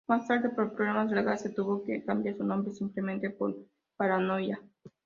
[0.07, 3.55] Más tarde, por problemas legales, se tuvo que cambiar su nombre simplemente por
[3.97, 4.59] "Paranoia".